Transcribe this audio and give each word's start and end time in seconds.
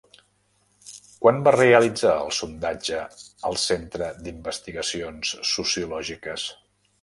Quan 1.25 1.41
va 1.47 1.51
realitzar 1.55 2.13
el 2.21 2.33
sondatge 2.37 3.03
el 3.51 3.59
Centre 3.65 4.09
d'Investigacions 4.25 5.35
Sociològiques? 5.53 6.49